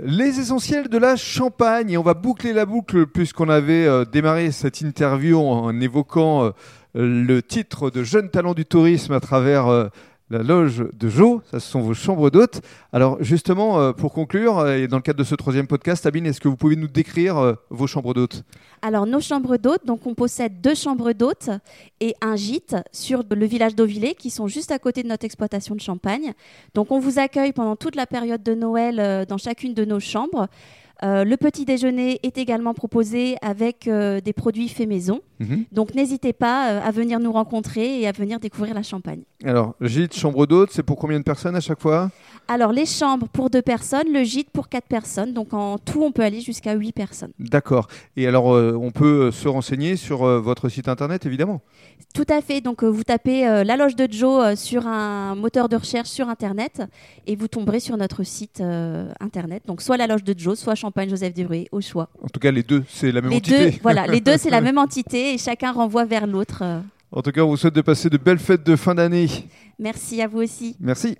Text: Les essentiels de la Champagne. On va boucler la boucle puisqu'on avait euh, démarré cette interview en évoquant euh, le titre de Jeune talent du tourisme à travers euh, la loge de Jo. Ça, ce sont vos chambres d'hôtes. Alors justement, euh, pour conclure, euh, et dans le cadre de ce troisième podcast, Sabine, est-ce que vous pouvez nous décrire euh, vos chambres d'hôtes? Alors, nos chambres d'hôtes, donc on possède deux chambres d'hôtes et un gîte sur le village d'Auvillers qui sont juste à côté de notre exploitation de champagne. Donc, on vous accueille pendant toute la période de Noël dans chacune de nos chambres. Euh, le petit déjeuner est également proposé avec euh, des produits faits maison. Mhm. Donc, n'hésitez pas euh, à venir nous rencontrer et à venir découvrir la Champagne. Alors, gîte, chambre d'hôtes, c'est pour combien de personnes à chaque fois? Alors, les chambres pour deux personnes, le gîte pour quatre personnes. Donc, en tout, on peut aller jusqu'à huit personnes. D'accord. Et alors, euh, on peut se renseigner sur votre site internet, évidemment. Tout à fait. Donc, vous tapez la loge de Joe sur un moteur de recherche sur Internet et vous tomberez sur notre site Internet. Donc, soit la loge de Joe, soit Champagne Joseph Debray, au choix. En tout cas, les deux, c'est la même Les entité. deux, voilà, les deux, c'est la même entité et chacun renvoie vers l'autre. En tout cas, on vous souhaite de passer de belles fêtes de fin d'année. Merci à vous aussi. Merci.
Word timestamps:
Les 0.00 0.38
essentiels 0.38 0.88
de 0.88 0.96
la 0.96 1.16
Champagne. 1.16 1.98
On 1.98 2.02
va 2.02 2.14
boucler 2.14 2.52
la 2.52 2.66
boucle 2.66 3.08
puisqu'on 3.08 3.48
avait 3.48 3.84
euh, 3.84 4.04
démarré 4.04 4.52
cette 4.52 4.80
interview 4.80 5.40
en 5.40 5.80
évoquant 5.80 6.44
euh, 6.44 6.50
le 6.94 7.42
titre 7.42 7.90
de 7.90 8.04
Jeune 8.04 8.30
talent 8.30 8.54
du 8.54 8.64
tourisme 8.64 9.12
à 9.12 9.18
travers 9.18 9.66
euh, 9.66 9.88
la 10.30 10.42
loge 10.42 10.84
de 10.92 11.08
Jo. 11.08 11.42
Ça, 11.50 11.60
ce 11.60 11.70
sont 11.70 11.80
vos 11.80 11.94
chambres 11.94 12.30
d'hôtes. 12.30 12.60
Alors 12.92 13.16
justement, 13.20 13.80
euh, 13.80 13.92
pour 13.92 14.12
conclure, 14.12 14.58
euh, 14.58 14.76
et 14.76 14.88
dans 14.88 14.96
le 14.96 15.02
cadre 15.02 15.18
de 15.18 15.24
ce 15.24 15.34
troisième 15.34 15.66
podcast, 15.66 16.02
Sabine, 16.02 16.26
est-ce 16.26 16.40
que 16.40 16.48
vous 16.48 16.56
pouvez 16.56 16.76
nous 16.76 16.88
décrire 16.88 17.38
euh, 17.38 17.54
vos 17.70 17.86
chambres 17.86 18.14
d'hôtes? 18.14 18.44
Alors, 18.82 19.06
nos 19.06 19.20
chambres 19.20 19.56
d'hôtes, 19.56 19.84
donc 19.86 20.06
on 20.06 20.14
possède 20.14 20.60
deux 20.60 20.74
chambres 20.74 21.12
d'hôtes 21.12 21.50
et 22.00 22.14
un 22.20 22.36
gîte 22.36 22.76
sur 22.92 23.24
le 23.28 23.46
village 23.46 23.74
d'Auvillers 23.74 24.14
qui 24.14 24.30
sont 24.30 24.46
juste 24.46 24.70
à 24.70 24.78
côté 24.78 25.02
de 25.02 25.08
notre 25.08 25.24
exploitation 25.24 25.74
de 25.74 25.80
champagne. 25.80 26.32
Donc, 26.74 26.92
on 26.92 27.00
vous 27.00 27.18
accueille 27.18 27.52
pendant 27.52 27.76
toute 27.76 27.96
la 27.96 28.06
période 28.06 28.42
de 28.42 28.54
Noël 28.54 29.26
dans 29.28 29.38
chacune 29.38 29.74
de 29.74 29.84
nos 29.84 29.98
chambres. 29.98 30.48
Euh, 31.04 31.24
le 31.24 31.36
petit 31.36 31.64
déjeuner 31.64 32.18
est 32.24 32.38
également 32.38 32.74
proposé 32.74 33.36
avec 33.40 33.86
euh, 33.86 34.20
des 34.20 34.32
produits 34.32 34.68
faits 34.68 34.88
maison. 34.88 35.20
Mhm. 35.38 35.66
Donc, 35.70 35.94
n'hésitez 35.94 36.32
pas 36.32 36.72
euh, 36.72 36.80
à 36.82 36.90
venir 36.90 37.20
nous 37.20 37.30
rencontrer 37.30 38.00
et 38.00 38.08
à 38.08 38.12
venir 38.12 38.40
découvrir 38.40 38.74
la 38.74 38.82
Champagne. 38.82 39.20
Alors, 39.44 39.76
gîte, 39.80 40.16
chambre 40.16 40.46
d'hôtes, 40.46 40.70
c'est 40.72 40.82
pour 40.82 40.96
combien 40.96 41.18
de 41.18 41.24
personnes 41.24 41.54
à 41.54 41.60
chaque 41.60 41.80
fois? 41.80 42.10
Alors, 42.48 42.72
les 42.72 42.86
chambres 42.86 43.28
pour 43.28 43.48
deux 43.48 43.62
personnes, 43.62 44.12
le 44.12 44.24
gîte 44.24 44.50
pour 44.50 44.68
quatre 44.68 44.88
personnes. 44.88 45.32
Donc, 45.32 45.54
en 45.54 45.78
tout, 45.78 46.02
on 46.02 46.10
peut 46.10 46.22
aller 46.22 46.40
jusqu'à 46.40 46.74
huit 46.74 46.92
personnes. 46.92 47.30
D'accord. 47.38 47.86
Et 48.16 48.26
alors, 48.26 48.52
euh, 48.52 48.76
on 48.80 48.90
peut 48.90 49.30
se 49.30 49.46
renseigner 49.46 49.94
sur 49.94 50.24
votre 50.40 50.68
site 50.68 50.88
internet, 50.88 51.26
évidemment. 51.26 51.60
Tout 52.14 52.26
à 52.28 52.40
fait. 52.40 52.60
Donc, 52.60 52.82
vous 52.82 53.04
tapez 53.04 53.42
la 53.42 53.76
loge 53.76 53.94
de 53.94 54.08
Joe 54.10 54.58
sur 54.58 54.86
un 54.88 55.36
moteur 55.36 55.68
de 55.68 55.76
recherche 55.76 56.08
sur 56.08 56.28
Internet 56.28 56.82
et 57.26 57.36
vous 57.36 57.48
tomberez 57.48 57.80
sur 57.80 57.96
notre 57.96 58.24
site 58.24 58.60
Internet. 59.20 59.62
Donc, 59.66 59.82
soit 59.82 59.96
la 59.96 60.06
loge 60.06 60.24
de 60.24 60.34
Joe, 60.36 60.58
soit 60.58 60.74
Champagne 60.88 61.10
Joseph 61.10 61.34
Debray, 61.34 61.68
au 61.70 61.82
choix. 61.82 62.08
En 62.22 62.28
tout 62.28 62.40
cas, 62.40 62.50
les 62.50 62.62
deux, 62.62 62.82
c'est 62.88 63.12
la 63.12 63.20
même 63.20 63.30
Les 63.30 63.36
entité. 63.36 63.72
deux, 63.72 63.76
voilà, 63.82 64.06
les 64.06 64.22
deux, 64.22 64.38
c'est 64.38 64.48
la 64.48 64.60
même 64.68 64.78
entité 64.78 65.34
et 65.34 65.38
chacun 65.38 65.70
renvoie 65.70 66.06
vers 66.06 66.26
l'autre. 66.26 66.62
En 67.12 67.20
tout 67.20 67.30
cas, 67.30 67.42
on 67.42 67.48
vous 67.48 67.56
souhaite 67.58 67.74
de 67.74 67.82
passer 67.82 68.08
de 68.08 68.16
belles 68.16 68.38
fêtes 68.38 68.64
de 68.64 68.74
fin 68.74 68.94
d'année. 68.94 69.28
Merci 69.78 70.22
à 70.22 70.26
vous 70.28 70.38
aussi. 70.40 70.76
Merci. 70.80 71.14